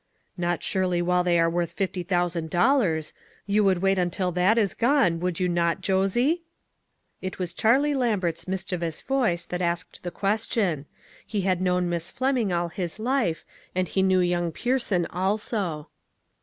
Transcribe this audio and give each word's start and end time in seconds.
"Not 0.35 0.63
surely 0.63 0.99
while 0.99 1.23
they 1.23 1.37
are 1.39 1.47
worth 1.47 1.71
fifty 1.73 2.01
thou 2.01 2.25
sand 2.27 2.49
dollars! 2.49 3.13
You 3.45 3.63
would 3.65 3.83
wait 3.83 3.99
until 3.99 4.31
that 4.31 4.57
is 4.57 4.73
gone, 4.73 5.19
would 5.19 5.39
you 5.39 5.47
not, 5.47 5.81
Josie?" 5.81 6.41
It 7.21 7.37
was 7.37 7.53
Charlie 7.53 7.93
Lambert's 7.93 8.47
mischievous 8.47 8.99
voice 8.99 9.43
SHALL 9.45 9.57
WE 9.57 9.57
TRY? 9.59 9.59
99 9.59 9.59
that 9.67 9.71
asked 9.71 10.01
the 10.01 10.09
question; 10.09 10.85
he 11.27 11.41
had 11.41 11.61
known 11.61 11.87
Miss 11.87 12.09
Fleming 12.09 12.51
all 12.51 12.69
his 12.69 12.97
life, 12.97 13.45
and 13.75 13.87
he 13.89 14.01
knew 14.01 14.21
young 14.21 14.51
Pierson, 14.51 15.05
also. 15.05 15.87